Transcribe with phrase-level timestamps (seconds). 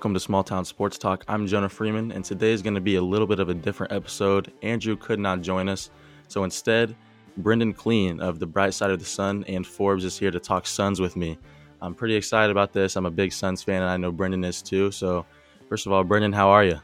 [0.00, 1.26] Welcome to Small Town Sports Talk.
[1.28, 3.92] I'm Jonah Freeman, and today is going to be a little bit of a different
[3.92, 4.50] episode.
[4.62, 5.90] Andrew could not join us,
[6.26, 6.96] so instead,
[7.36, 10.66] Brendan Clean of the Bright Side of the Sun and Forbes is here to talk
[10.66, 11.36] Suns with me.
[11.82, 12.96] I'm pretty excited about this.
[12.96, 14.90] I'm a big Suns fan, and I know Brendan is too.
[14.90, 15.26] So,
[15.68, 16.80] first of all, Brendan, how are you?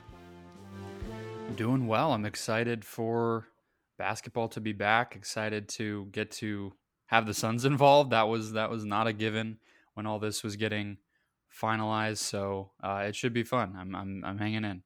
[1.55, 2.13] Doing well.
[2.13, 3.47] I'm excited for
[3.97, 5.17] basketball to be back.
[5.17, 6.75] Excited to get to
[7.07, 8.11] have the Suns involved.
[8.11, 9.57] That was that was not a given
[9.95, 10.99] when all this was getting
[11.61, 12.19] finalized.
[12.19, 13.75] So uh, it should be fun.
[13.79, 14.83] I'm, I'm, I'm hanging in.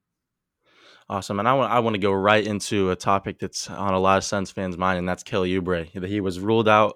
[1.09, 1.39] Awesome.
[1.39, 4.17] And I want, I want to go right into a topic that's on a lot
[4.17, 5.85] of Suns fans' mind, and that's Kelly Oubre.
[6.07, 6.95] He was ruled out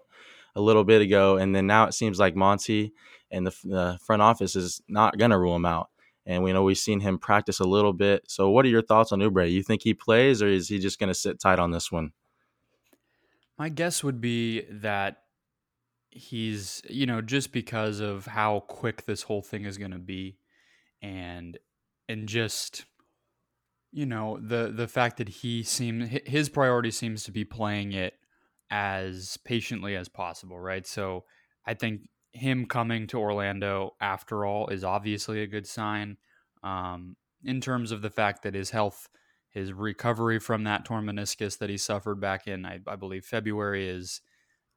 [0.56, 2.94] a little bit ago, and then now it seems like Monty
[3.30, 5.90] and the, the front office is not going to rule him out.
[6.26, 8.24] And we know we've seen him practice a little bit.
[8.28, 9.52] So, what are your thoughts on Oubre?
[9.52, 12.14] You think he plays, or is he just going to sit tight on this one?
[13.58, 15.25] My guess would be that
[16.16, 20.38] he's you know just because of how quick this whole thing is going to be
[21.02, 21.58] and
[22.08, 22.86] and just
[23.92, 28.14] you know the the fact that he seems his priority seems to be playing it
[28.72, 30.88] as patiently as possible right?
[30.88, 31.26] So
[31.68, 36.18] i think him coming to orlando after all is obviously a good sign
[36.64, 39.10] um, in terms of the fact that his health
[39.50, 43.88] his recovery from that torn meniscus that he suffered back in I, I believe february
[43.88, 44.22] is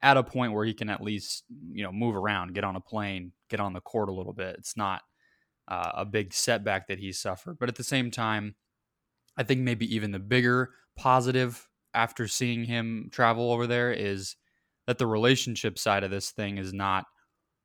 [0.02, 2.80] at a point where he can at least you know move around, get on a
[2.80, 4.56] plane, get on the court a little bit.
[4.58, 5.02] It's not
[5.66, 8.54] uh, a big setback that he suffered, but at the same time,
[9.36, 14.36] I think maybe even the bigger positive after seeing him travel over there is
[14.86, 17.06] that the relationship side of this thing is not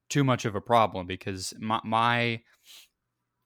[0.10, 2.42] too much of a problem because my, my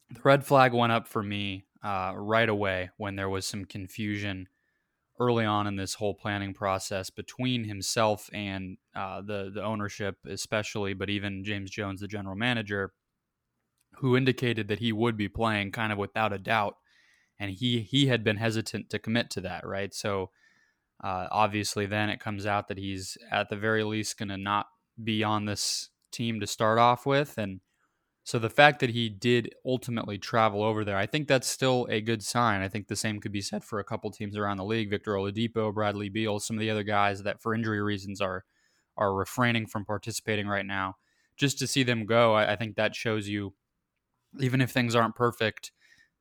[0.09, 4.47] the red flag went up for me uh, right away when there was some confusion
[5.19, 10.93] early on in this whole planning process between himself and uh, the the ownership, especially,
[10.93, 12.93] but even James Jones, the general manager,
[13.95, 16.75] who indicated that he would be playing kind of without a doubt,
[17.39, 19.93] and he he had been hesitant to commit to that, right?
[19.93, 20.31] So
[21.03, 24.67] uh, obviously, then it comes out that he's at the very least going to not
[25.03, 27.59] be on this team to start off with, and
[28.27, 32.02] so the fact that he did ultimately travel over there, I think that's still a
[32.02, 32.60] good sign.
[32.60, 35.14] I think the same could be said for a couple teams around the league: Victor
[35.14, 38.43] Oladipo, Bradley Beal, some of the other guys that, for injury reasons, are
[38.98, 40.95] are refraining from participating right now.
[41.37, 43.54] Just to see them go, I, I think that shows you,
[44.42, 45.71] even if things aren't perfect,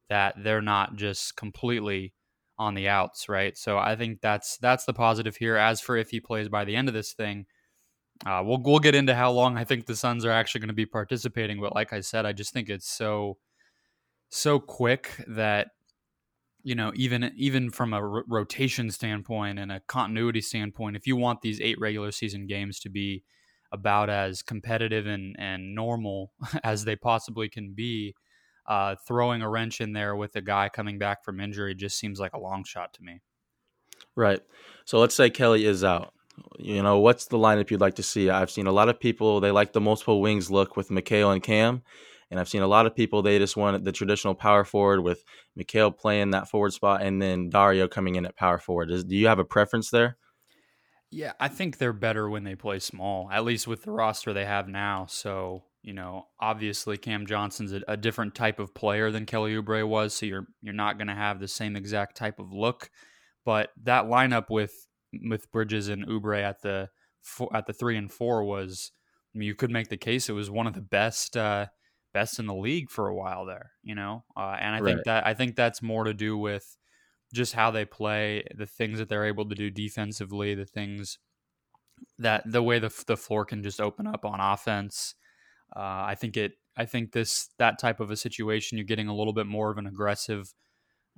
[0.08, 2.14] that they're not just completely
[2.56, 3.58] on the outs, right?
[3.58, 5.56] So I think that's that's the positive here.
[5.56, 7.46] As for if he plays by the end of this thing,
[8.24, 10.74] uh, we'll we'll get into how long I think the Suns are actually going to
[10.74, 13.36] be participating, but like I said, I just think it's so
[14.28, 15.68] so quick that
[16.62, 21.16] you know even even from a r- rotation standpoint and a continuity standpoint, if you
[21.16, 23.22] want these eight regular season games to be
[23.72, 26.32] about as competitive and and normal
[26.64, 28.14] as they possibly can be,
[28.66, 32.18] uh, throwing a wrench in there with a guy coming back from injury just seems
[32.18, 33.20] like a long shot to me.
[34.14, 34.40] Right.
[34.86, 36.12] So let's say Kelly is out.
[36.58, 38.30] You know, what's the lineup you'd like to see?
[38.30, 41.42] I've seen a lot of people they like the multiple wings look with Mikal and
[41.42, 41.82] Cam,
[42.30, 45.24] and I've seen a lot of people they just want the traditional power forward with
[45.58, 48.88] Mikal playing that forward spot and then Dario coming in at power forward.
[48.88, 50.16] Do you have a preference there?
[51.10, 54.44] Yeah, I think they're better when they play small, at least with the roster they
[54.44, 55.06] have now.
[55.08, 59.86] So, you know, obviously Cam Johnson's a, a different type of player than Kelly Oubre
[59.86, 62.90] was, so you're you're not going to have the same exact type of look.
[63.44, 64.74] But that lineup with
[65.28, 66.88] with Bridges and Oubre at the
[67.52, 68.92] at the three and four was
[69.34, 71.66] I mean, you could make the case it was one of the best uh,
[72.14, 74.24] best in the league for a while there, you know.
[74.34, 74.94] Uh, and I right.
[74.94, 76.76] think that I think that's more to do with
[77.34, 81.18] just how they play, the things that they're able to do defensively, the things
[82.18, 85.14] that the way the the floor can just open up on offense.
[85.74, 86.52] Uh, I think it.
[86.78, 89.78] I think this that type of a situation, you're getting a little bit more of
[89.78, 90.54] an aggressive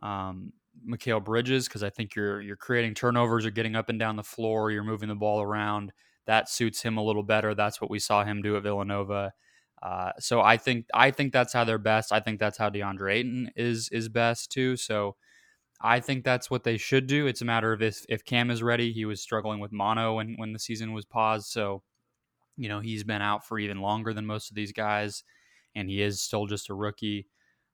[0.02, 0.52] um,
[0.86, 4.22] Mikal Bridges because I think you're you're creating turnovers, you're getting up and down the
[4.22, 5.92] floor, you're moving the ball around.
[6.26, 7.54] That suits him a little better.
[7.54, 9.32] That's what we saw him do at Villanova.
[9.82, 12.12] Uh, so I think I think that's how they're best.
[12.12, 14.76] I think that's how DeAndre Ayton is is best too.
[14.76, 15.16] So
[15.80, 17.26] I think that's what they should do.
[17.26, 18.92] It's a matter of if if Cam is ready.
[18.92, 21.46] He was struggling with mono when when the season was paused.
[21.46, 21.82] So
[22.56, 25.22] you know he's been out for even longer than most of these guys,
[25.74, 27.28] and he is still just a rookie.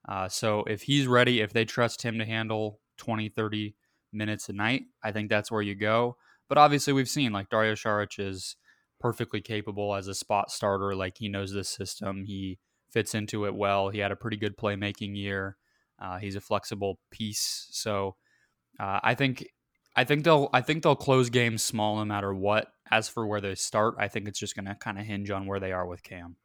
[0.07, 3.75] Uh, so if he's ready, if they trust him to handle 20, 30
[4.13, 6.17] minutes a night, I think that's where you go.
[6.47, 8.55] But obviously, we've seen like Dario Saric is
[8.99, 10.95] perfectly capable as a spot starter.
[10.95, 12.59] Like he knows this system, he
[12.91, 13.89] fits into it well.
[13.89, 15.57] He had a pretty good playmaking year.
[15.99, 18.15] Uh, he's a flexible piece, so
[18.79, 19.47] uh, I think
[19.95, 22.67] I think they'll I think they'll close games small no matter what.
[22.91, 25.47] As for where they start, I think it's just going to kind of hinge on
[25.47, 26.35] where they are with Cam.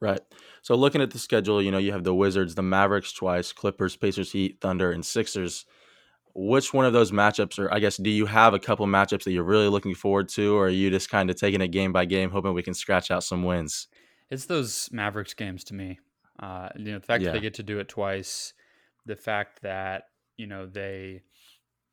[0.00, 0.20] Right.
[0.62, 3.96] So looking at the schedule, you know, you have the Wizards, the Mavericks twice, Clippers,
[3.96, 5.66] Pacers, Heat, Thunder, and Sixers.
[6.32, 9.32] Which one of those matchups, or I guess, do you have a couple matchups that
[9.32, 12.04] you're really looking forward to, or are you just kind of taking it game by
[12.04, 13.88] game, hoping we can scratch out some wins?
[14.30, 15.98] It's those Mavericks games to me.
[16.38, 17.30] Uh, you know, the fact yeah.
[17.30, 18.54] that they get to do it twice,
[19.06, 20.04] the fact that
[20.36, 21.22] you know they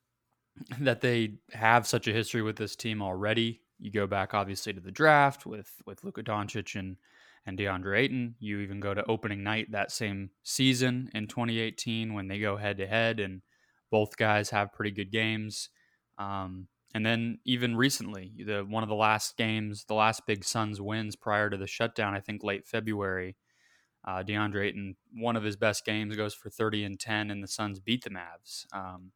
[0.79, 3.61] that they have such a history with this team already.
[3.79, 6.97] You go back obviously to the draft with with Luka Doncic and
[7.47, 8.35] and DeAndre Ayton.
[8.39, 12.77] You even go to opening night that same season in 2018 when they go head
[12.77, 13.41] to head, and
[13.89, 15.69] both guys have pretty good games.
[16.19, 20.81] Um, and then even recently, the one of the last games, the last big Suns
[20.81, 23.37] wins prior to the shutdown, I think late February.
[24.05, 27.47] Uh, DeAndre Ayton, one of his best games, goes for 30 and 10, and the
[27.47, 28.65] Suns beat the Mavs.
[28.73, 29.11] Um,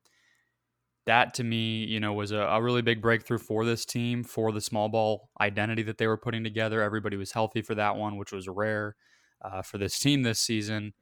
[1.06, 4.52] that to me, you know, was a, a, really big breakthrough for this team for
[4.52, 6.82] the small ball identity that they were putting together.
[6.82, 8.96] Everybody was healthy for that one, which was rare
[9.44, 10.94] uh, for this team this season.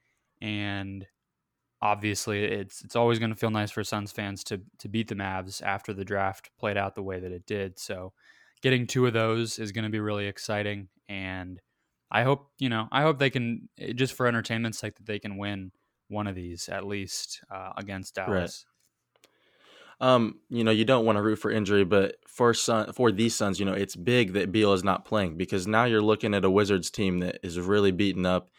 [0.42, 1.06] And
[1.82, 5.16] obviously, it's it's always going to feel nice for Suns fans to to beat the
[5.16, 7.78] Mavs after the draft played out the way that it did.
[7.78, 8.14] So,
[8.62, 11.60] getting two of those is going to be really exciting, and
[12.10, 15.20] I hope you know I hope they can eh, just for entertainment's sake that they
[15.20, 15.74] can win
[16.08, 18.66] one of these at least uh, against Dallas.
[18.66, 18.69] Right
[20.02, 23.36] um, you know, you don't want to root for injury, but for Sun, for these
[23.36, 26.46] Suns, you know, it's big that Beal is not playing because now you're looking at
[26.46, 28.50] a Wizards team that is really beaten up.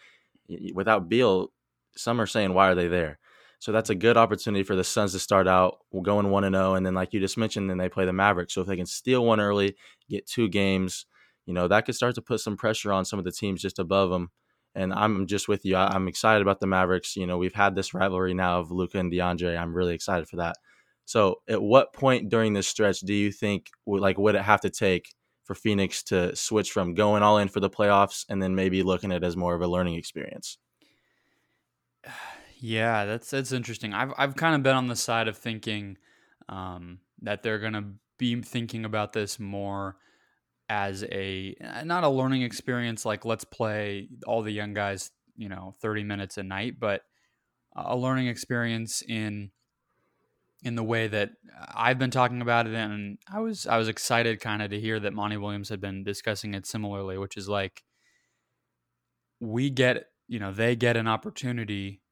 [0.74, 1.52] Without Beal,
[1.96, 3.18] some are saying, why are they there?
[3.58, 6.72] So that's a good opportunity for the Suns to start out going one and zero,
[6.72, 8.54] oh, and then like you just mentioned, then they play the Mavericks.
[8.54, 9.76] So if they can steal one early,
[10.08, 11.06] get two games,
[11.46, 13.78] you know, that could start to put some pressure on some of the teams just
[13.78, 14.30] above them.
[14.74, 15.76] And I'm just with you.
[15.76, 17.16] I'm excited about the Mavericks.
[17.16, 19.58] You know, we've had this rivalry now of Luka and DeAndre.
[19.58, 20.56] I'm really excited for that.
[21.10, 24.70] So, at what point during this stretch do you think like would it have to
[24.70, 25.12] take
[25.42, 29.10] for Phoenix to switch from going all in for the playoffs and then maybe looking
[29.10, 30.56] at it as more of a learning experience?
[32.62, 33.94] Yeah, that's that's interesting.
[33.94, 35.96] I've I've kind of been on the side of thinking
[36.50, 37.84] um, that they're going to
[38.18, 39.96] be thinking about this more
[40.68, 45.74] as a not a learning experience like let's play all the young guys, you know,
[45.80, 47.00] 30 minutes a night, but
[47.74, 49.52] a learning experience in
[50.62, 51.30] in the way that
[51.74, 55.00] I've been talking about it, and I was I was excited kind of to hear
[55.00, 57.82] that Monty Williams had been discussing it similarly, which is like
[59.40, 62.02] we get you know they get an opportunity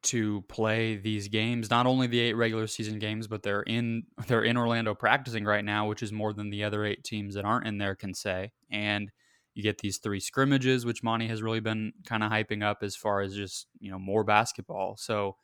[0.00, 4.44] to play these games not only the eight regular season games but they're in they're
[4.44, 7.66] in Orlando practicing right now which is more than the other eight teams that aren't
[7.66, 8.52] in there can say.
[8.70, 9.10] And
[9.54, 12.94] you get these three scrimmages which Monty has really been kind of hyping up as
[12.94, 14.96] far as just you know more basketball.
[14.98, 15.36] So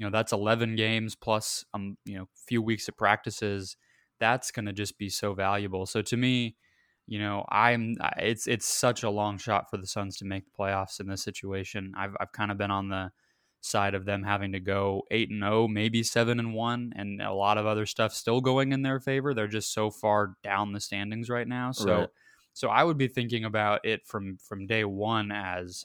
[0.00, 3.76] you know that's 11 games plus um you know few weeks of practices
[4.18, 5.86] that's going to just be so valuable.
[5.86, 6.56] So to me
[7.06, 10.50] you know i'm it's it's such a long shot for the suns to make the
[10.58, 11.92] playoffs in this situation.
[11.96, 13.12] I've i've kind of been on the
[13.60, 17.32] side of them having to go 8 and 0 maybe 7 and 1 and a
[17.32, 19.34] lot of other stuff still going in their favor.
[19.34, 21.72] They're just so far down the standings right now.
[21.72, 22.08] So right.
[22.54, 25.84] so i would be thinking about it from from day 1 as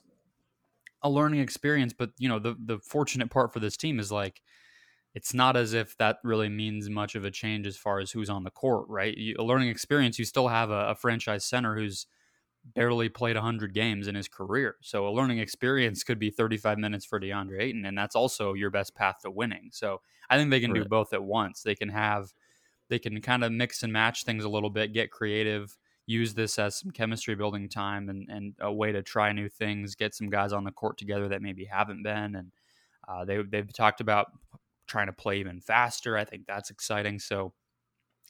[1.05, 1.93] a learning experience.
[1.93, 4.41] But you know, the the fortunate part for this team is like
[5.13, 8.29] it's not as if that really means much of a change as far as who's
[8.29, 9.15] on the court, right?
[9.15, 12.07] You, a learning experience, you still have a, a franchise center who's
[12.73, 14.75] barely played 100 games in his career.
[14.81, 18.71] So a learning experience could be 35 minutes for DeAndre Ayton, and that's also your
[18.71, 19.69] best path to winning.
[19.71, 20.83] So I think they can right.
[20.83, 21.61] do both at once.
[21.61, 22.33] They can have,
[22.89, 26.59] they can kind of mix and match things a little bit, get creative, use this
[26.59, 30.29] as some chemistry building time and, and a way to try new things, get some
[30.29, 32.35] guys on the court together that maybe haven't been.
[32.35, 32.51] And
[33.07, 34.27] uh, they, they've talked about
[34.87, 36.17] trying to play even faster.
[36.17, 37.19] I think that's exciting.
[37.19, 37.53] So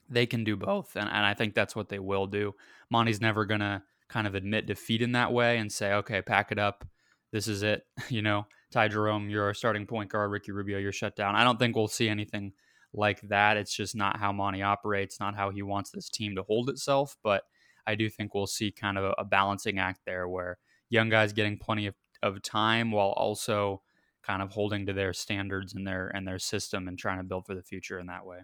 [0.10, 0.96] they can do both.
[0.96, 2.55] And, and I think that's what they will do.
[2.89, 6.51] Monty's never going to kind of admit defeat in that way and say, okay, pack
[6.51, 6.86] it up.
[7.32, 7.86] This is it.
[8.10, 10.32] You know, Ty Jerome, you're a starting point guard.
[10.32, 11.36] Ricky Rubio, you're shut down.
[11.36, 12.53] I don't think we'll see anything
[12.94, 13.58] like that.
[13.58, 17.17] It's just not how Monty operates, not how he wants this team to hold itself.
[17.24, 17.44] But
[17.88, 20.58] I do think we'll see kind of a, a balancing act there where
[20.89, 23.82] young guys getting plenty of, of time while also
[24.24, 27.46] kind of holding to their standards and their and their system and trying to build
[27.46, 28.39] for the future in that way.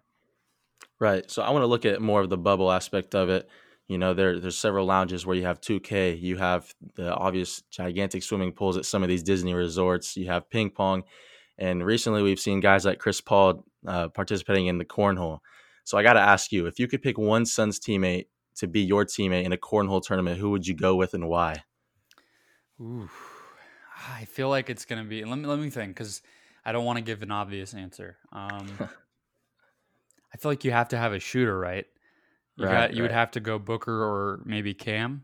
[1.00, 1.30] Right.
[1.30, 3.50] So I want to look at more of the bubble aspect of it.
[3.88, 8.24] You know, there there's several lounges where you have 2K, you have the obvious gigantic
[8.24, 11.04] swimming pools at some of these Disney resorts, you have ping pong,
[11.58, 15.40] and recently we've seen guys like Chris Paul uh, participating in the cornhole.
[15.84, 18.28] So I got to ask you, if you could pick one Suns teammate
[18.62, 21.64] to be your teammate in a cornhole tournament, who would you go with and why?
[22.80, 23.10] Ooh,
[24.08, 25.26] I feel like it's gonna be.
[25.26, 26.22] Let me let me think because
[26.64, 28.18] I don't want to give an obvious answer.
[28.32, 28.70] Um,
[30.34, 31.86] I feel like you have to have a shooter, right?
[32.56, 35.24] You, right, got, you would have to go Booker or maybe Cam.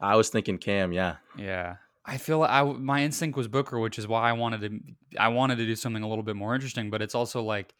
[0.00, 1.16] I was thinking Cam, yeah.
[1.36, 1.76] Yeah.
[2.06, 5.56] I feel I my instinct was Booker, which is why I wanted to I wanted
[5.56, 6.88] to do something a little bit more interesting.
[6.88, 7.74] But it's also like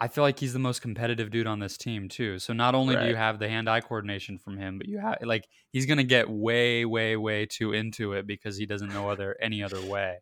[0.00, 2.38] I feel like he's the most competitive dude on this team too.
[2.38, 3.04] So not only right.
[3.04, 6.28] do you have the hand-eye coordination from him, but you have like he's gonna get
[6.28, 10.18] way, way, way too into it because he doesn't know other any other way.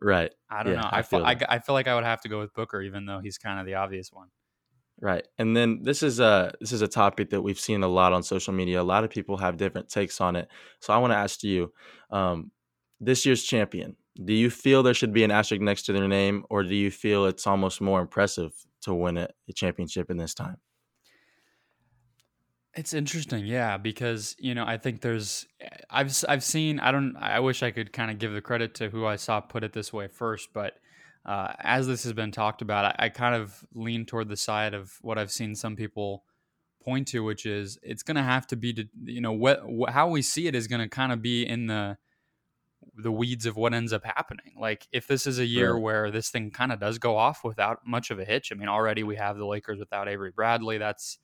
[0.00, 0.32] Right.
[0.50, 0.88] I don't yeah, know.
[0.90, 3.06] I, I feel I, I feel like I would have to go with Booker, even
[3.06, 4.28] though he's kind of the obvious one.
[5.00, 5.26] Right.
[5.38, 8.22] And then this is a this is a topic that we've seen a lot on
[8.22, 8.80] social media.
[8.80, 10.48] A lot of people have different takes on it.
[10.80, 11.72] So I want to ask you,
[12.10, 12.50] um,
[13.00, 16.44] this year's champion, do you feel there should be an asterisk next to their name,
[16.48, 18.54] or do you feel it's almost more impressive
[18.86, 20.56] to win a, a championship in this time?
[22.74, 25.46] It's interesting, yeah, because you know I think there's
[25.90, 28.90] I've I've seen I don't I wish I could kind of give the credit to
[28.90, 30.74] who I saw put it this way first, but
[31.26, 34.74] uh, as this has been talked about, I, I, kind of lean toward the side
[34.74, 36.22] of what I've seen some people
[36.84, 39.90] point to, which is it's going to have to be, to, you know, what, wh-
[39.90, 41.98] how we see it is going to kind of be in the
[42.96, 44.54] the weeds of what ends up happening.
[44.58, 45.82] Like if this is a year right.
[45.82, 48.50] where this thing kind of does go off without much of a hitch.
[48.50, 50.78] I mean, already we have the Lakers without Avery Bradley.
[50.78, 51.18] That's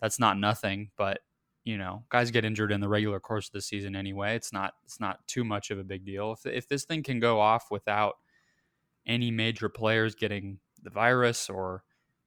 [0.00, 1.20] that's not nothing, but
[1.64, 4.36] you know, guys get injured in the regular course of the season anyway.
[4.36, 6.32] It's not it's not too much of a big deal.
[6.32, 8.14] If if this thing can go off without
[9.06, 11.82] any major players getting the virus or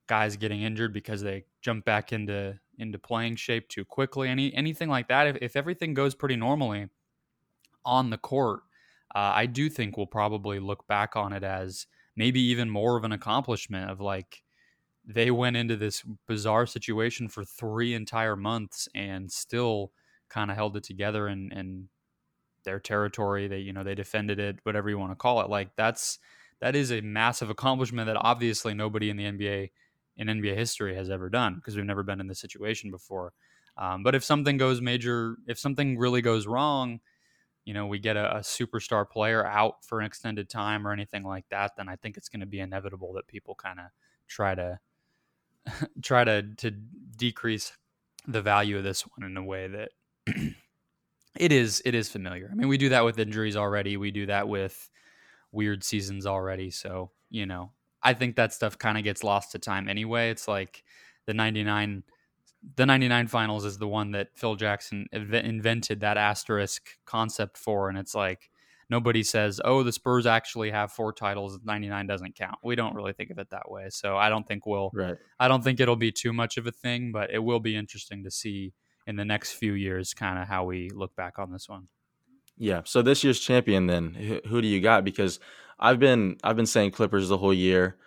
[0.07, 4.89] guys getting injured because they jump back into into playing shape too quickly any anything
[4.89, 6.87] like that if, if everything goes pretty normally
[7.85, 8.61] on the court
[9.15, 13.03] uh, i do think we'll probably look back on it as maybe even more of
[13.03, 14.43] an accomplishment of like
[15.05, 19.91] they went into this bizarre situation for three entire months and still
[20.29, 21.87] kind of held it together and and
[22.65, 25.69] their territory they you know they defended it whatever you want to call it like
[25.75, 26.19] that's
[26.59, 29.71] that is a massive accomplishment that obviously nobody in the NBA
[30.17, 33.33] in NBA history has ever done because we've never been in this situation before.
[33.77, 36.99] Um, but if something goes major, if something really goes wrong,
[37.69, 41.21] you know, we get a, a, superstar player out for an extended time or anything
[41.21, 43.85] like that, then I think it's going to be inevitable that people kind of
[44.27, 44.79] try to
[46.01, 47.71] try to to decrease
[48.27, 49.89] the value of this one in a way that
[51.37, 52.49] it is it is familiar.
[52.51, 53.97] I mean, we do that with injuries already.
[53.97, 54.89] We do that with
[55.51, 56.71] weird seasons already.
[56.71, 57.69] So, you know,
[58.01, 60.31] I think that stuff kind of gets lost to time anyway.
[60.31, 60.83] It's like
[61.27, 62.01] the 99
[62.75, 67.97] the 99 finals is the one that Phil Jackson invented that asterisk concept for and
[67.97, 68.49] it's like
[68.89, 73.13] nobody says, "Oh, the Spurs actually have four titles, 99 doesn't count." We don't really
[73.13, 73.87] think of it that way.
[73.89, 75.15] So, I don't think we'll right.
[75.39, 78.23] I don't think it'll be too much of a thing, but it will be interesting
[78.23, 78.73] to see
[79.07, 81.87] in the next few years kind of how we look back on this one.
[82.57, 82.81] Yeah.
[82.83, 85.03] So this year's champion, then who do you got?
[85.05, 85.39] Because
[85.79, 87.97] I've been I've been saying Clippers the whole year,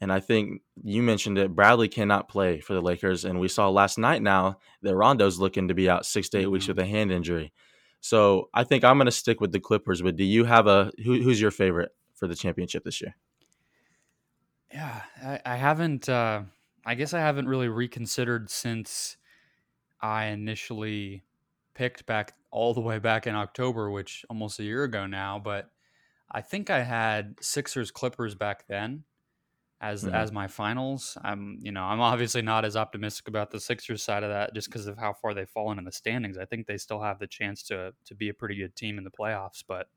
[0.00, 1.54] and I think you mentioned it.
[1.54, 5.68] Bradley cannot play for the Lakers, and we saw last night now that Rondo's looking
[5.68, 6.52] to be out six to 8 mm-hmm.
[6.52, 7.52] weeks with a hand injury.
[8.00, 10.00] So I think I'm going to stick with the Clippers.
[10.00, 13.14] But do you have a who, who's your favorite for the championship this year?
[14.72, 16.08] Yeah, I, I haven't.
[16.08, 16.42] Uh,
[16.86, 19.18] I guess I haven't really reconsidered since
[20.00, 21.24] I initially
[21.74, 25.70] picked back all the way back in October, which almost a year ago now, but
[26.30, 29.04] I think I had Sixers Clippers back then
[29.80, 30.14] as mm-hmm.
[30.14, 31.16] as my finals.
[31.22, 34.68] I'm you know I'm obviously not as optimistic about the Sixers side of that just
[34.68, 36.36] because of how far they've fallen in the standings.
[36.36, 39.04] I think they still have the chance to to be a pretty good team in
[39.04, 39.88] the playoffs, but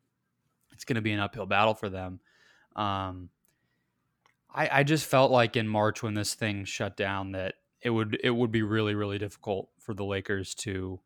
[0.72, 2.20] it's going to be an uphill battle for them.
[2.76, 3.30] Um,
[4.54, 8.18] I I just felt like in March when this thing shut down that it would
[8.24, 11.02] it would be really really difficult for the Lakers to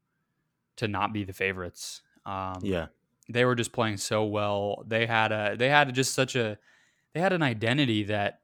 [0.77, 2.01] to not be the favorites.
[2.25, 2.87] Um, yeah,
[3.27, 4.83] they were just playing so well.
[4.85, 6.59] They had a they had just such a
[7.13, 8.41] they had an identity that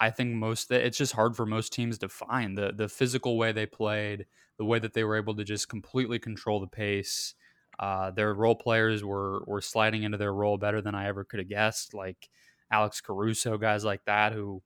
[0.00, 3.52] I think most it's just hard for most teams to find the the physical way
[3.52, 4.26] they played,
[4.56, 7.34] the way that they were able to just completely control the pace.
[7.78, 11.38] Uh, their role players were were sliding into their role better than I ever could
[11.38, 11.92] have guessed.
[11.92, 12.30] Like
[12.70, 14.62] Alex Caruso, guys like that who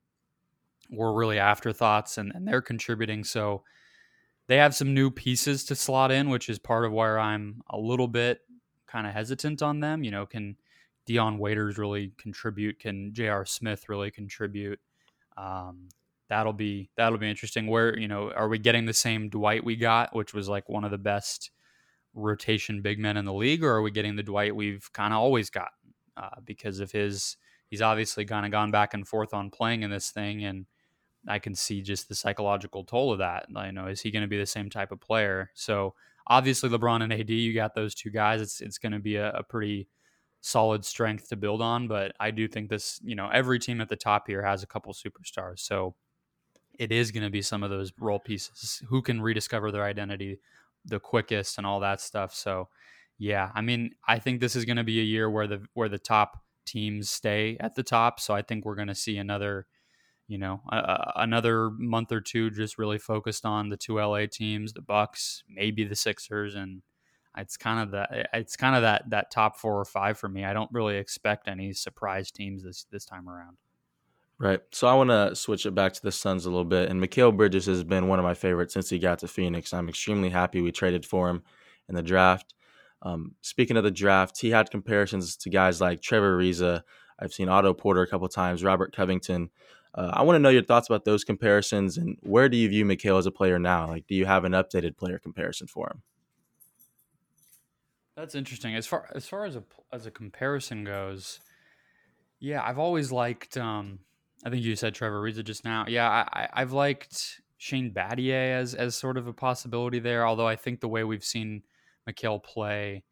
[0.91, 3.25] were really afterthoughts and, and they're contributing.
[3.25, 3.65] So
[4.47, 7.79] they have some new pieces to slot in, which is part of where I'm a
[7.79, 8.41] little bit
[8.87, 10.05] kind of hesitant on them.
[10.05, 10.57] You know, can
[11.07, 12.79] Dion Waiters really contribute?
[12.79, 13.47] Can J.R.
[13.47, 14.79] Smith really contribute?
[15.37, 15.89] Um,
[16.29, 17.67] that'll be that'll be interesting.
[17.67, 20.85] Where you know, are we getting the same Dwight we got, which was like one
[20.85, 21.51] of the best
[22.15, 25.21] rotation big men in the league, or are we getting the Dwight we've kind of
[25.21, 25.71] always got
[26.17, 27.37] uh, because of his?
[27.69, 30.67] He's obviously kind of gone back and forth on playing in this thing, and
[31.27, 33.47] I can see just the psychological toll of that.
[33.49, 35.51] You know is he going to be the same type of player?
[35.55, 35.95] So
[36.27, 38.41] obviously LeBron and AD, you got those two guys.
[38.41, 39.89] It's it's going to be a, a, pretty
[40.45, 41.89] solid strength to build on.
[41.89, 44.67] But I do think this, you know, every team at the top here has a
[44.67, 45.61] couple superstars.
[45.61, 45.95] So
[46.79, 50.39] it is going to be some of those role pieces who can rediscover their identity
[50.85, 52.35] the quickest and all that stuff.
[52.35, 52.69] So
[53.19, 55.89] Yeah, I mean, I think this is going to be a year where the where
[55.89, 58.21] the top teams stay at the top.
[58.21, 59.67] So I think we're going to see another,
[60.29, 64.75] you know, uh, another month or two just really focused on the two LA teams,
[64.75, 66.83] the Bucks, maybe the Sixers, and
[67.37, 70.45] it's kind of that it's kind of that that top four or five for me.
[70.45, 73.57] I don't really expect any surprise teams this this time around.
[74.39, 74.61] Right.
[74.73, 76.91] So I want to switch it back to the Suns a little bit.
[76.91, 79.73] And Mikal Bridges has been one of my favorites since he got to Phoenix.
[79.73, 81.43] I'm extremely happy we traded for him
[81.89, 82.53] in the draft.
[83.03, 86.83] Um, speaking of the draft, he had comparisons to guys like Trevor Ariza.
[87.19, 89.51] I've seen Otto Porter a couple times, Robert Covington.
[89.95, 92.85] Uh, I want to know your thoughts about those comparisons and where do you view
[92.85, 93.87] Mikal as a player now?
[93.87, 96.03] Like, do you have an updated player comparison for him?
[98.17, 98.77] That's interesting.
[98.77, 101.41] As far as far as a as a comparison goes,
[102.39, 103.57] yeah, I've always liked.
[103.57, 104.01] Um,
[104.45, 105.87] I think you said Trevor Ariza just now.
[105.89, 110.27] Yeah, I, I've liked Shane Battier as as sort of a possibility there.
[110.27, 111.63] Although I think the way we've seen
[112.09, 113.03] Mikal play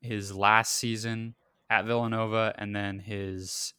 [0.00, 1.34] his last season
[1.70, 3.72] at Villanova and then his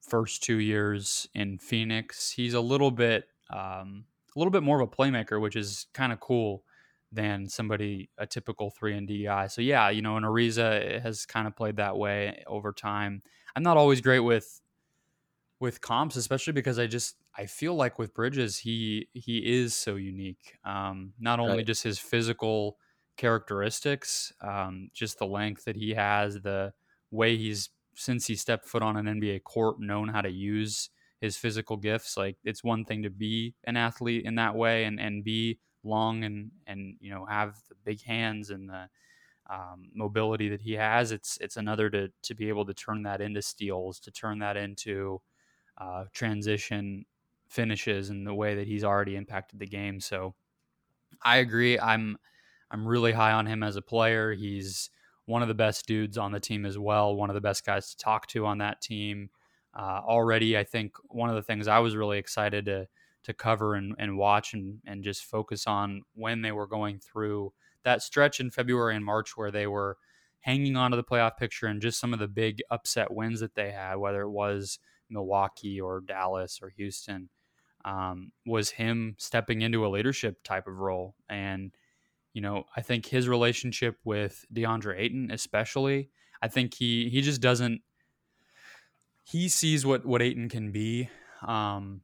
[0.00, 4.88] first two years in Phoenix, he's a little bit um, a little bit more of
[4.88, 6.62] a playmaker, which is kind of cool
[7.12, 9.46] than somebody a typical three and D guy.
[9.48, 13.22] So yeah, you know, and Ariza has kind of played that way over time.
[13.56, 14.60] I'm not always great with
[15.58, 19.96] with comps, especially because I just I feel like with Bridges he he is so
[19.96, 20.56] unique.
[20.64, 21.66] Um, not only right.
[21.66, 22.78] just his physical
[23.16, 26.72] characteristics, um, just the length that he has, the
[27.10, 30.90] way he's since he stepped foot on an NBA court, known how to use
[31.20, 32.16] his physical gifts.
[32.16, 36.24] Like it's one thing to be an athlete in that way and and be long
[36.24, 38.88] and and you know have the big hands and the
[39.48, 41.12] um, mobility that he has.
[41.12, 44.56] It's it's another to to be able to turn that into steals, to turn that
[44.56, 45.22] into
[45.78, 47.06] uh, transition
[47.48, 50.00] finishes and the way that he's already impacted the game.
[50.00, 50.34] So
[51.22, 51.78] I agree.
[51.78, 52.16] I'm
[52.70, 54.32] I'm really high on him as a player.
[54.32, 54.90] He's
[55.26, 57.90] one of the best dudes on the team as well, one of the best guys
[57.90, 59.30] to talk to on that team.
[59.74, 62.88] Uh, already, I think one of the things I was really excited to
[63.24, 67.52] to cover and, and watch and, and just focus on when they were going through
[67.84, 69.96] that stretch in February and March where they were
[70.40, 73.54] hanging on to the playoff picture and just some of the big upset wins that
[73.54, 74.78] they had, whether it was
[75.10, 77.28] Milwaukee or Dallas or Houston,
[77.84, 81.14] um, was him stepping into a leadership type of role.
[81.28, 81.72] And
[82.32, 87.40] you know, I think his relationship with DeAndre Ayton, especially, I think he he just
[87.40, 87.82] doesn't
[89.24, 91.08] he sees what what Ayton can be,
[91.46, 92.02] um,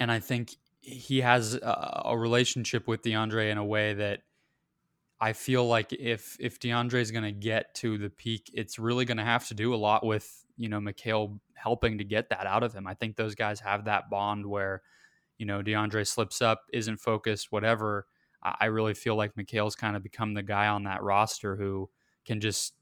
[0.00, 4.20] and I think he has a, a relationship with DeAndre in a way that
[5.20, 9.04] I feel like if if DeAndre is going to get to the peak, it's really
[9.04, 12.46] going to have to do a lot with you know Mikal helping to get that
[12.46, 12.86] out of him.
[12.86, 14.82] I think those guys have that bond where
[15.36, 18.06] you know DeAndre slips up, isn't focused, whatever
[18.42, 21.90] I really feel like Mikal's kind of become the guy on that roster who
[22.24, 22.74] can just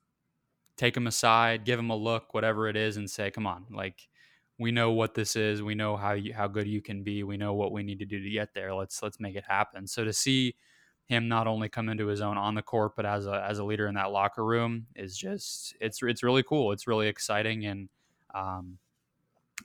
[0.77, 4.09] take him aside, give him a look, whatever it is, and say, "Come on, like
[4.59, 5.63] we know what this is.
[5.63, 7.23] We know how you, how good you can be.
[7.23, 8.75] We know what we need to do to get there.
[8.75, 10.57] Let's let's make it happen." So to see
[11.07, 13.65] him not only come into his own on the court, but as a as a
[13.65, 16.73] leader in that locker room is just it's it's really cool.
[16.73, 17.89] It's really exciting, and
[18.35, 18.79] um,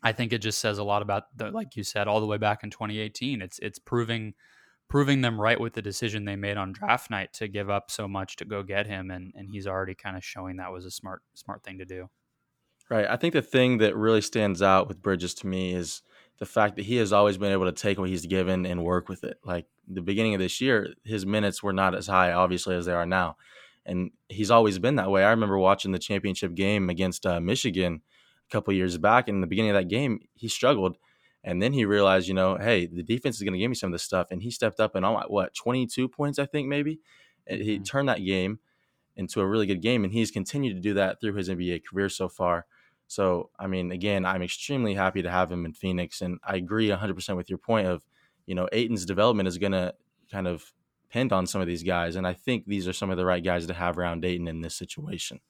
[0.04, 2.38] I think it just says a lot about the, like you said, all the way
[2.38, 3.42] back in 2018.
[3.42, 4.34] It's it's proving
[4.88, 8.08] proving them right with the decision they made on draft night to give up so
[8.10, 10.92] much to go get him and and he's already kind of showing that was a
[10.92, 12.10] smart smart thing to do.
[12.92, 13.08] Right.
[13.10, 16.02] I think the thing that really stands out with Bridges to me is
[16.40, 19.08] the fact that he has always been able to take what he's given and work
[19.08, 19.40] with it.
[19.46, 22.92] Like the beginning of this year, his minutes were not as high, obviously, as they
[22.92, 23.38] are now.
[23.86, 25.24] And he's always been that way.
[25.24, 28.02] I remember watching the championship game against uh, Michigan
[28.50, 29.30] a couple years back.
[29.30, 30.98] And in the beginning of that game, he struggled.
[31.46, 33.88] And then he realized, you know, hey, the defense is going to give me some
[33.88, 34.28] of this stuff.
[34.32, 37.00] And he stepped up and all what, 22 points, I think, maybe.
[37.50, 37.64] Mm-hmm.
[37.64, 38.60] He turned that game
[39.16, 40.04] into a really good game.
[40.04, 42.66] And he's continued to do that through his NBA career so far.
[43.12, 46.22] So, I mean, again, I'm extremely happy to have him in Phoenix.
[46.22, 48.06] And I agree 100% with your point of,
[48.46, 49.94] you know, Ayton's development is going to
[50.32, 50.72] kind of
[51.04, 52.16] depend on some of these guys.
[52.16, 54.62] And I think these are some of the right guys to have around Ayton in
[54.62, 55.42] this situation.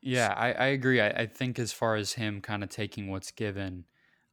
[0.00, 1.00] Yeah, I, I agree.
[1.00, 3.86] I, I think as far as him kind of taking what's given,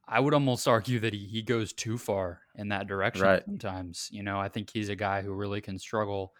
[0.06, 3.42] I would almost argue that he, he goes too far in that direction right.
[3.44, 4.08] sometimes.
[4.12, 6.32] You know, I think he's a guy who really can struggle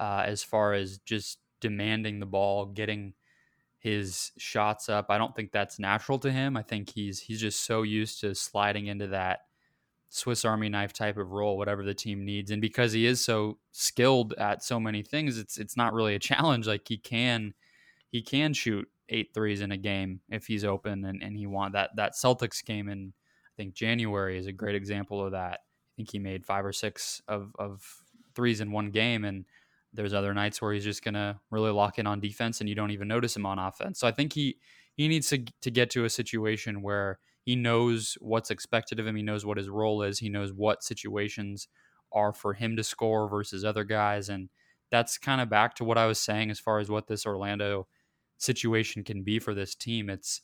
[0.00, 3.14] uh, as far as just demanding the ball, getting
[3.78, 5.06] his shots up.
[5.08, 6.56] I don't think that's natural to him.
[6.56, 9.40] I think he's he's just so used to sliding into that
[10.08, 12.50] Swiss Army knife type of role, whatever the team needs.
[12.50, 16.18] And because he is so skilled at so many things, it's it's not really a
[16.18, 16.66] challenge.
[16.66, 17.54] Like he can
[18.10, 21.72] he can shoot eight threes in a game if he's open and, and he want
[21.74, 23.12] that that Celtics game in
[23.46, 25.60] I think January is a great example of that.
[25.60, 27.82] I think he made five or six of, of
[28.34, 29.44] threes in one game and
[29.98, 32.76] there's other nights where he's just going to really lock in on defense and you
[32.76, 33.98] don't even notice him on offense.
[33.98, 34.56] So I think he
[34.94, 39.16] he needs to to get to a situation where he knows what's expected of him,
[39.16, 41.66] he knows what his role is, he knows what situations
[42.12, 44.50] are for him to score versus other guys and
[44.88, 47.88] that's kind of back to what I was saying as far as what this Orlando
[48.38, 50.08] situation can be for this team.
[50.08, 50.42] It's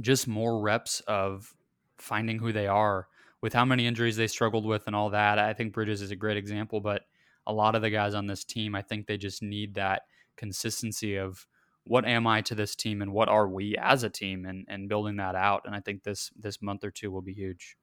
[0.00, 1.54] just more reps of
[1.96, 3.06] finding who they are
[3.40, 5.38] with how many injuries they struggled with and all that.
[5.38, 7.02] I think Bridges is a great example, but
[7.48, 10.02] a lot of the guys on this team, I think they just need that
[10.36, 11.46] consistency of
[11.84, 14.88] what am I to this team and what are we as a team and, and
[14.88, 15.62] building that out.
[15.64, 17.76] And I think this this month or two will be huge.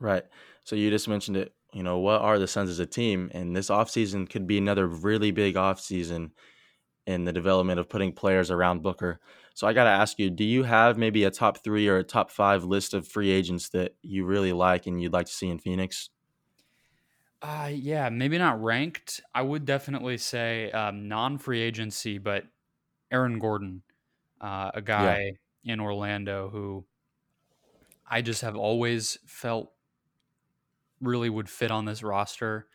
[0.00, 0.24] Right.
[0.64, 1.54] So you just mentioned it.
[1.72, 3.30] You know, what are the Suns as a team?
[3.32, 6.30] And this offseason could be another really big offseason
[7.06, 9.20] in the development of putting players around Booker.
[9.54, 12.04] So I got to ask you, do you have maybe a top three or a
[12.04, 15.48] top five list of free agents that you really like and you'd like to see
[15.48, 16.10] in Phoenix?
[17.44, 19.20] Uh, yeah, maybe not ranked.
[19.34, 22.46] I would definitely say um, non free agency, but
[23.12, 23.82] Aaron Gordon,
[24.40, 25.74] uh, a guy yeah.
[25.74, 26.86] in Orlando who
[28.08, 29.72] I just have always felt
[31.02, 32.66] really would fit on this roster,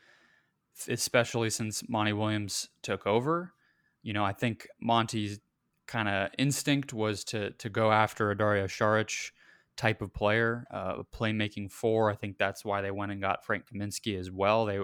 [0.88, 3.54] especially since Monty Williams took over.
[4.04, 5.40] You know, I think Monty's
[5.88, 9.32] kind of instinct was to to go after a Dario Saric
[9.80, 12.12] type of player, uh, playmaking four.
[12.12, 14.66] I think that's why they went and got Frank Kaminsky as well.
[14.66, 14.80] They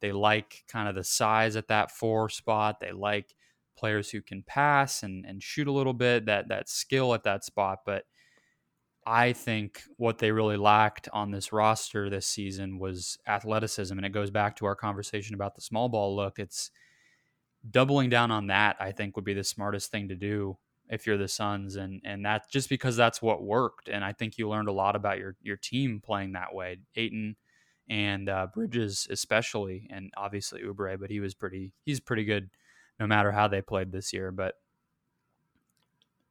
[0.00, 2.78] they like kind of the size at that four spot.
[2.78, 3.34] They like
[3.74, 7.42] players who can pass and, and shoot a little bit, that that skill at that
[7.42, 7.78] spot.
[7.86, 8.04] But
[9.06, 13.96] I think what they really lacked on this roster this season was athleticism.
[13.96, 16.38] And it goes back to our conversation about the small ball look.
[16.38, 16.70] It's
[17.70, 21.16] doubling down on that, I think, would be the smartest thing to do if you're
[21.16, 21.76] the Suns.
[21.76, 23.88] And and that just because that's what worked.
[23.88, 26.78] And I think you learned a lot about your your team playing that way.
[26.96, 27.36] Ayton
[27.88, 32.50] and uh, Bridges especially, and obviously Oubre, but he was pretty he's pretty good
[32.98, 34.30] no matter how they played this year.
[34.30, 34.54] But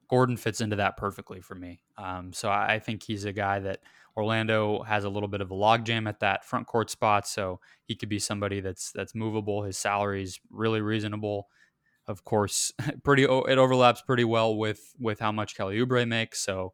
[0.09, 1.81] Gordon fits into that perfectly for me.
[1.97, 3.79] Um, so I, I, think he's a guy that
[4.15, 7.27] Orlando has a little bit of a logjam at that front court spot.
[7.27, 9.63] So he could be somebody that's that's movable.
[9.63, 11.47] His salary is really reasonable.
[12.07, 12.71] Of course,
[13.03, 16.43] pretty it overlaps pretty well with with how much Kelly Oubre makes.
[16.43, 16.73] So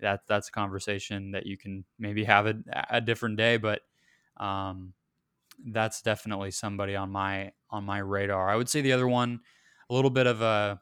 [0.00, 2.54] that that's a conversation that you can maybe have a,
[2.90, 3.56] a different day.
[3.56, 3.82] But
[4.36, 4.94] um,
[5.66, 8.48] that's definitely somebody on my on my radar.
[8.48, 9.40] I would say the other one,
[9.88, 10.80] a little bit of a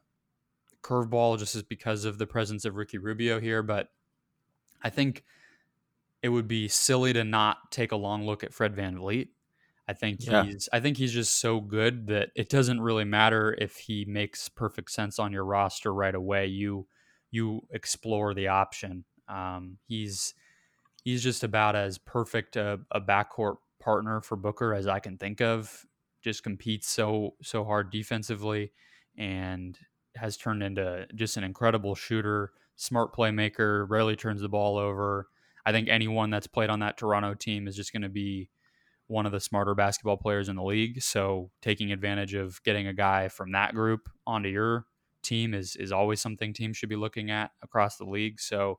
[0.83, 3.89] curveball, just as because of the presence of Ricky Rubio here, but
[4.83, 5.25] I think
[6.23, 9.29] it would be silly to not take a long look at Fred Van VanVleet.
[9.88, 10.44] I think yeah.
[10.44, 14.48] he's I think he's just so good that it doesn't really matter if he makes
[14.48, 16.46] perfect sense on your roster right away.
[16.46, 16.87] You
[17.31, 19.05] you explore the option.
[19.29, 20.35] Um, he's
[21.05, 25.40] he's just about as perfect a, a backcourt partner for Booker as I can think
[25.40, 25.87] of.
[26.22, 28.72] Just competes so so hard defensively
[29.16, 29.79] and
[30.16, 35.29] has turned into just an incredible shooter, smart playmaker, rarely turns the ball over.
[35.64, 38.51] I think anyone that's played on that Toronto team is just going to be
[39.09, 41.03] one of the smarter basketball players in the league.
[41.03, 44.87] So taking advantage of getting a guy from that group onto your
[45.23, 48.38] team is is always something teams should be looking at across the league.
[48.40, 48.79] So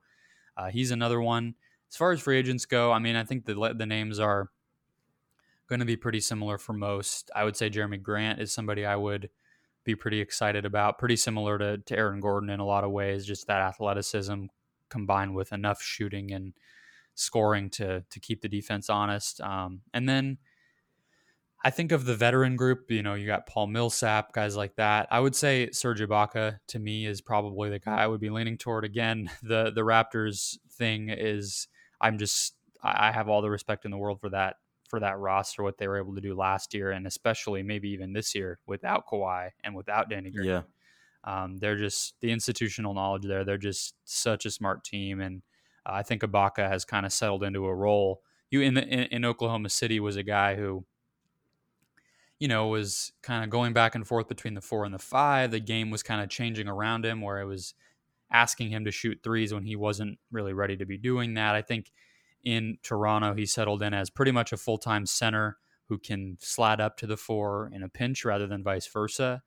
[0.56, 1.56] uh, he's another one.
[1.92, 4.50] As far as free agents go, I mean, I think the the names are
[5.68, 7.30] going to be pretty similar for most.
[7.36, 9.30] I would say Jerami Grant is somebody I would
[9.84, 10.98] be pretty excited about.
[10.98, 14.46] Pretty similar to, to Aaron Gordon in a lot of ways, just that athleticism
[14.90, 16.54] combined with enough shooting and
[17.20, 19.42] scoring to to keep the defense honest.
[19.42, 20.38] Um, and then
[21.64, 25.08] I think of the veteran group, you know, you got Paul Millsap, guys like that.
[25.12, 28.58] I would say Serge Ibaka to me is probably the guy I would be leaning
[28.58, 28.86] toward.
[28.86, 31.68] Again, the the Raptors thing is
[32.00, 34.56] I'm just I have all the respect in the world for that
[34.88, 38.14] for that roster, what they were able to do last year, and especially maybe even
[38.14, 40.48] this year without Kawhi and without Danny Green.
[40.50, 40.62] Yeah.
[41.26, 43.44] Um, they're just the institutional knowledge there.
[43.44, 45.42] They're just such a smart team, and
[45.86, 48.22] uh, I think Ibaka has kind of settled into a role.
[48.52, 50.86] You in, the, in in Oklahoma City was a guy who,
[52.40, 55.52] you know, was kind of going back and forth between the four and the five.
[55.52, 57.74] The game was kind of changing around him, where it was
[58.32, 61.56] asking him to shoot threes when he wasn't really ready to be doing that.
[61.56, 61.92] I think
[62.44, 66.80] in Toronto, he settled in as pretty much a full time center who can slide
[66.80, 69.42] up to the four in a pinch rather than vice versa,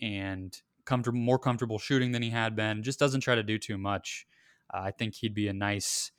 [0.00, 2.82] and comfortable, more comfortable shooting than he had been.
[2.82, 4.26] Just doesn't try to do too much.
[4.72, 6.12] Uh, I think he'd be a nice,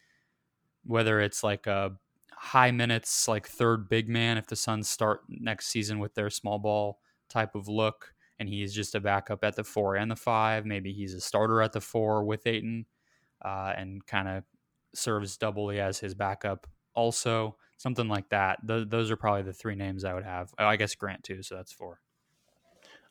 [0.86, 1.94] whether it's like a
[2.32, 6.60] high minutes, like third big man if the Suns start next season with their small
[6.60, 10.66] ball type of look, and he's just a backup at the four and the five.
[10.66, 12.86] Maybe he's a starter at the four with Ayton
[13.44, 14.44] uh, and kind of
[14.94, 18.58] serves doubly as his backup also something like that.
[18.68, 20.54] Th- those are probably the three names i would have.
[20.58, 22.02] Oh, i guess grant too so that's four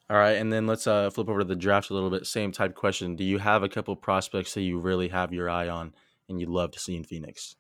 [0.09, 2.27] All right, and then let's uh, flip over to the draft a little bit.
[2.27, 3.17] Same type question.
[3.17, 5.95] Do you have a couple prospects that you really have your eye on
[6.29, 7.57] and you'd love to see in Phoenix?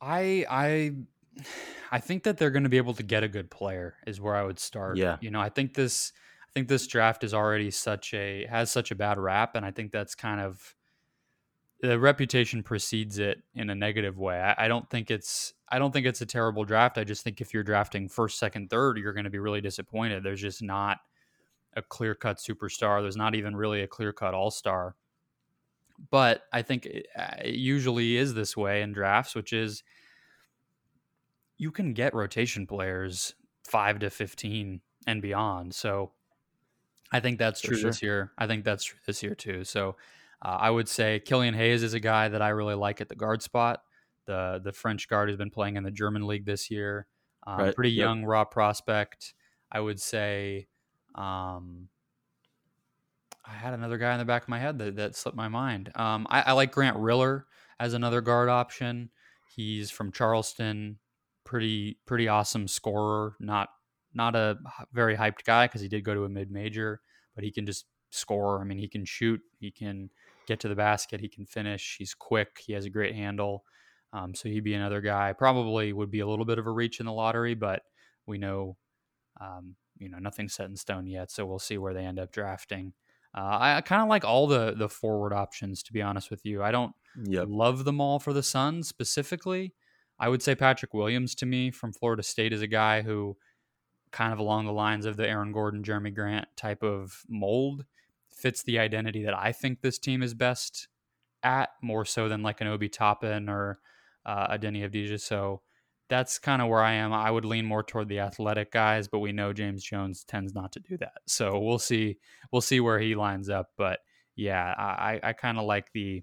[0.00, 0.92] I I
[1.92, 4.34] I think that they're going to be able to get a good player is where
[4.34, 4.96] I would start.
[4.96, 5.16] Yeah.
[5.20, 8.90] You know, I think this I think this draft is already such a has such
[8.90, 10.75] a bad rap and I think that's kind of
[11.80, 14.40] the reputation precedes it in a negative way.
[14.40, 16.96] I, I don't think it's I don't think it's a terrible draft.
[16.96, 20.22] I just think if you're drafting first, second, third, you're going to be really disappointed.
[20.22, 20.98] There's just not
[21.74, 23.02] a clear cut superstar.
[23.02, 24.94] There's not even really a clear cut all star.
[26.10, 29.82] But I think it, uh, it usually is this way in drafts, which is
[31.58, 33.34] you can get rotation players
[33.64, 35.74] five to 15 and beyond.
[35.74, 36.12] So
[37.12, 37.90] I think that's true sure.
[37.90, 38.32] this year.
[38.38, 39.64] I think that's true this year too.
[39.64, 39.96] So
[40.42, 43.16] uh, I would say Killian Hayes is a guy that I really like at the
[43.16, 43.80] guard spot.
[44.26, 47.06] The the French guard has been playing in the German league this year.
[47.46, 47.74] Um, right.
[47.74, 48.28] Pretty young, yep.
[48.28, 49.34] raw prospect.
[49.70, 50.68] I would say.
[51.14, 51.88] Um,
[53.48, 55.92] I had another guy in the back of my head that, that slipped my mind.
[55.94, 57.46] Um, I, I, like Grant Riller
[57.78, 59.10] as another guard option.
[59.54, 60.98] He's from Charleston,
[61.44, 63.36] pretty pretty awesome scorer.
[63.38, 63.68] Not
[64.14, 64.58] not a
[64.92, 67.00] very hyped guy because he did go to a mid major,
[67.34, 68.60] but he can just score.
[68.60, 69.40] I mean, he can shoot.
[69.58, 70.10] He can
[70.46, 71.20] get to the basket.
[71.20, 71.96] He can finish.
[71.98, 72.62] He's quick.
[72.66, 73.64] He has a great handle.
[74.12, 75.32] Um, so he'd be another guy.
[75.32, 77.82] Probably would be a little bit of a reach in the lottery, but
[78.26, 78.76] we know,
[79.40, 81.30] um, you know, nothing's set in stone yet.
[81.30, 82.92] So we'll see where they end up drafting.
[83.36, 86.62] Uh, I kind of like all the the forward options, to be honest with you.
[86.62, 86.92] I don't
[87.24, 87.46] yep.
[87.48, 89.74] love them all for the Suns specifically.
[90.18, 93.36] I would say Patrick Williams to me from Florida State is a guy who,
[94.10, 97.84] kind of along the lines of the Aaron Gordon, Jerami Grant type of mold,
[98.36, 100.88] fits the identity that I think this team is best
[101.42, 103.78] at more so than like an Obi Toppin or
[104.24, 105.20] uh, a Deni Avdija.
[105.20, 105.62] So
[106.08, 107.12] that's kind of where I am.
[107.12, 110.72] I would lean more toward the athletic guys, but we know James Jones tends not
[110.72, 111.18] to do that.
[111.26, 112.18] So we'll see.
[112.52, 113.70] We'll see where he lines up.
[113.76, 114.00] But
[114.36, 116.22] yeah, I, I kind of like the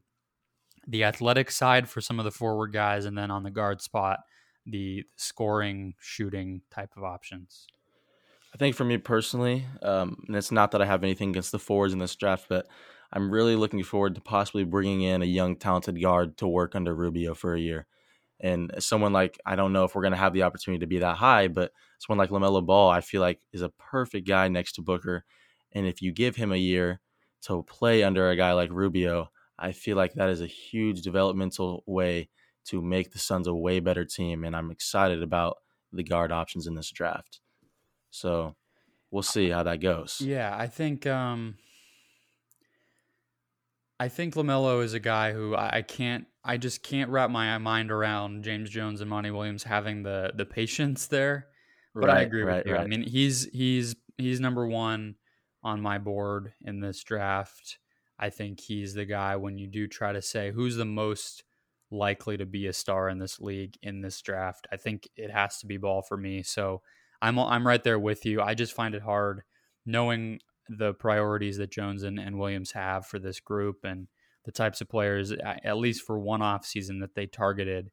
[0.88, 4.20] the athletic side for some of the forward guys, and then on the guard spot,
[4.66, 7.68] the scoring, shooting type of options.
[8.54, 11.60] I think for me personally, um, and it's not that I have anything against the
[11.60, 12.68] forwards in this draft, but
[13.12, 16.94] I'm really looking forward to possibly bringing in a young, talented guard to work under
[16.94, 17.88] Rubio for a year.
[18.40, 21.00] And someone like, I don't know if we're going to have the opportunity to be
[21.00, 24.74] that high, but someone like LaMelo Ball, I feel like is a perfect guy next
[24.74, 25.24] to Booker.
[25.72, 27.00] And if you give him a year
[27.44, 31.84] to play under a guy like Rubio, I feel like that is a huge developmental
[31.88, 32.30] way
[32.66, 34.44] to make the Suns a way better team.
[34.44, 35.58] And I'm excited about
[35.92, 37.40] the guard options in this draft.
[38.14, 38.56] So
[39.10, 40.22] we'll see how that goes.
[40.22, 41.56] Yeah, I think um,
[44.00, 47.92] I think Lamelo is a guy who I can't I just can't wrap my mind
[47.92, 51.48] around James Jones and Monty Williams having the the patience there.
[51.96, 52.74] But right, I agree right, with you.
[52.74, 52.82] Right.
[52.82, 55.16] I mean, he's he's he's number one
[55.64, 57.80] on my board in this draft.
[58.20, 61.44] I think he's the guy when you do try to say who's the most
[61.90, 64.68] likely to be a star in this league in this draft.
[64.72, 66.44] I think it has to be Ball for me.
[66.44, 66.84] So
[67.24, 68.42] I'm I'm right there with you.
[68.42, 69.44] I just find it hard
[69.86, 74.08] knowing the priorities that Jones and, and Williams have for this group and
[74.46, 77.90] the types of players, at least for one off season that they targeted.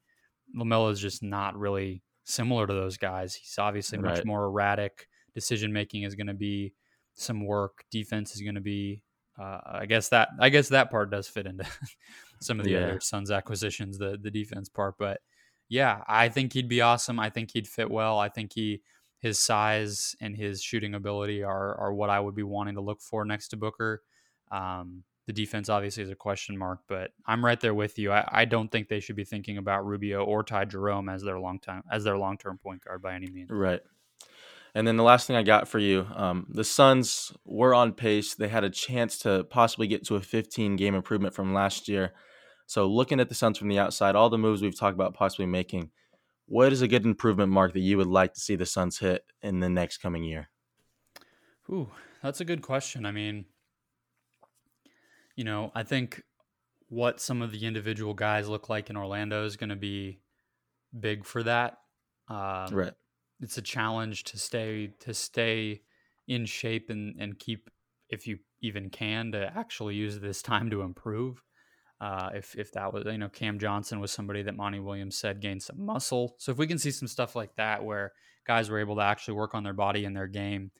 [0.56, 3.34] LaMelo is just not really similar to those guys.
[3.34, 4.16] He's obviously right.
[4.16, 5.06] much more erratic.
[5.32, 6.74] Decision making is going to be
[7.14, 7.84] some work.
[7.92, 9.02] Defense is going to be.
[9.40, 11.64] Uh, I guess that I guess that part does fit into
[12.40, 12.78] some of the yeah.
[12.78, 14.96] other Suns acquisitions, the the defense part.
[14.98, 15.20] But
[15.68, 17.20] yeah, I think he'd be awesome.
[17.20, 18.18] I think he'd fit well.
[18.18, 18.82] I think he
[19.20, 23.00] his size and his shooting ability are are what I would be wanting to look
[23.00, 24.02] for next to Booker.
[24.50, 28.10] Um, the defense obviously is a question mark, but I'm right there with you.
[28.10, 31.38] I, I don't think they should be thinking about Rubio or Ty Jerome as their
[31.38, 33.50] long time as their long term point guard by any means.
[33.50, 33.80] Right.
[34.74, 38.34] And then the last thing I got for you, um, the Suns were on pace.
[38.34, 42.12] They had a chance to possibly get to a 15 game improvement from last year.
[42.66, 45.46] So looking at the Suns from the outside, all the moves we've talked about possibly
[45.46, 45.90] making,
[46.50, 49.22] what is a good improvement mark that you would like to see the Suns hit
[49.40, 50.50] in the next coming year?
[51.70, 51.88] Ooh,
[52.24, 53.06] that's a good question.
[53.06, 53.44] I mean,
[55.36, 56.24] you know, I think
[56.88, 60.22] what some of the individual guys look like in Orlando is going to be
[60.98, 61.78] big for that.
[62.26, 62.94] Um, right.
[63.40, 65.82] It's a challenge to stay to stay
[66.26, 67.70] in shape and and keep,
[68.08, 71.44] if you even can, to actually use this time to improve.
[72.00, 75.40] Uh, if if that was you know Cam Johnson was somebody that Monty Williams said
[75.40, 76.34] gained some muscle.
[76.38, 78.12] So if we can see some stuff like that where
[78.46, 80.70] guys were able to actually work on their body and their game,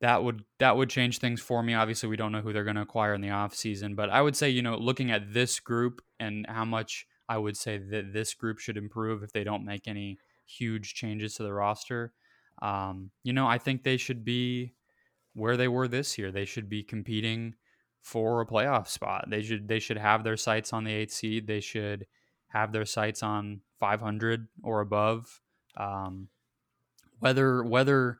[0.00, 1.74] that would that would change things for me.
[1.74, 4.36] Obviously, we don't know who they're going to acquire in the offseason, but I would
[4.36, 8.34] say, you know, looking at this group and how much I would say that this
[8.34, 12.12] group should improve if they don't make any huge changes to the roster.
[12.62, 14.74] Um, you know, I think they should be
[15.34, 16.32] where they were this year.
[16.32, 17.54] They should be competing
[18.02, 19.26] for a playoff spot.
[19.28, 21.46] They should they should have their sights on the eighth seed.
[21.46, 22.06] They should
[22.48, 25.40] have their sights on 500 or above.
[25.76, 26.28] Um,
[27.18, 28.18] whether whether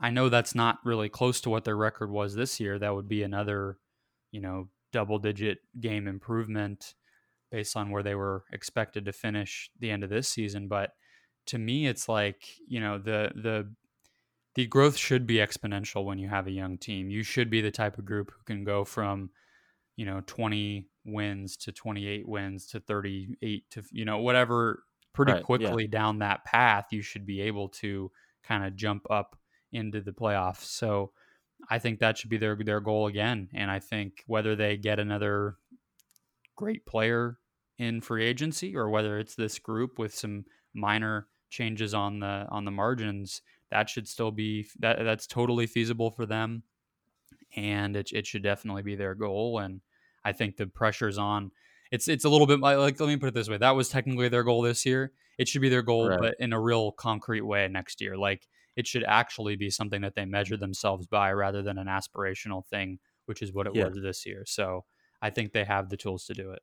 [0.00, 2.78] I know that's not really close to what their record was this year.
[2.78, 3.78] That would be another,
[4.30, 6.94] you know, double digit game improvement
[7.50, 10.68] based on where they were expected to finish the end of this season.
[10.68, 10.90] But
[11.46, 13.72] to me, it's like you know the the
[14.54, 17.10] the growth should be exponential when you have a young team.
[17.10, 19.30] You should be the type of group who can go from
[19.96, 25.42] you know 20 wins to 28 wins to 38 to you know whatever pretty right,
[25.42, 25.90] quickly yeah.
[25.90, 28.10] down that path you should be able to
[28.42, 29.36] kind of jump up
[29.72, 31.12] into the playoffs so
[31.70, 34.98] i think that should be their their goal again and i think whether they get
[34.98, 35.56] another
[36.56, 37.38] great player
[37.78, 42.64] in free agency or whether it's this group with some minor changes on the on
[42.64, 43.42] the margins
[43.74, 46.62] that should still be that that's totally feasible for them
[47.56, 49.80] and it, it should definitely be their goal and
[50.24, 51.50] i think the pressure's on
[51.90, 54.28] it's it's a little bit like let me put it this way that was technically
[54.28, 56.20] their goal this year it should be their goal right.
[56.20, 60.14] but in a real concrete way next year like it should actually be something that
[60.14, 63.86] they measure themselves by rather than an aspirational thing which is what it yeah.
[63.86, 64.84] was this year so
[65.20, 66.62] i think they have the tools to do it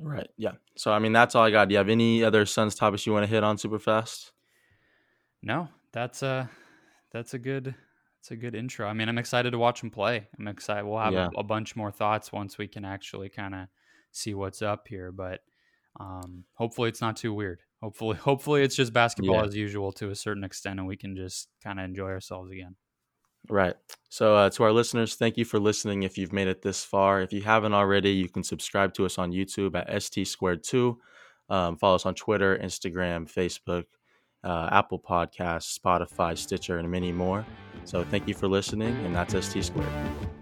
[0.00, 0.28] Right.
[0.36, 0.52] Yeah.
[0.76, 1.66] So I mean, that's all I got.
[1.66, 4.30] Do you have any other Suns topics you want to hit on super fast?
[5.42, 6.50] No, that's a
[7.12, 7.74] that's a good
[8.18, 8.86] that's a good intro.
[8.86, 10.26] I mean, I'm excited to watch him play.
[10.38, 10.84] I'm excited.
[10.84, 11.28] We'll have yeah.
[11.36, 13.68] a, a, bunch more thoughts once we can actually kind of
[14.10, 15.12] see what's up here.
[15.12, 15.40] But
[16.00, 17.60] um, hopefully, it's not too weird.
[17.80, 19.44] Hopefully, hopefully it's just basketball yeah.
[19.44, 22.76] as usual to a certain extent, and we can just kind of enjoy ourselves again.
[23.48, 23.76] Right.
[24.10, 26.02] So, uh, to our listeners, thank you for listening.
[26.02, 29.16] If you've made it this far, if you haven't already, you can subscribe to us
[29.16, 30.98] on YouTube at ST Squared Two.
[31.48, 33.84] Um, follow us on Twitter, Instagram, Facebook,
[34.48, 37.44] uh, Apple Podcasts, Spotify, Stitcher, and many more.
[37.84, 40.37] So, thank you for listening, and that's ST Squared.